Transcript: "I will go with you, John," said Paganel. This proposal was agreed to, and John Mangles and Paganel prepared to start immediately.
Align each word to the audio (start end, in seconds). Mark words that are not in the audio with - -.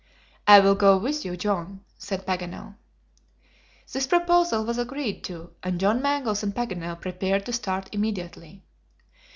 "I 0.47 0.59
will 0.61 0.73
go 0.73 0.97
with 0.97 1.23
you, 1.25 1.37
John," 1.37 1.81
said 1.99 2.25
Paganel. 2.25 2.73
This 3.93 4.07
proposal 4.07 4.65
was 4.65 4.79
agreed 4.79 5.23
to, 5.25 5.51
and 5.61 5.79
John 5.79 6.01
Mangles 6.01 6.41
and 6.41 6.55
Paganel 6.55 6.99
prepared 6.99 7.45
to 7.45 7.53
start 7.53 7.87
immediately. 7.91 8.63